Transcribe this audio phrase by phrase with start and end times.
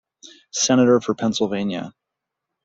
[0.51, 1.93] Senator for Pennsylvania.